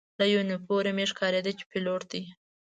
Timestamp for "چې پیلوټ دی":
1.57-2.23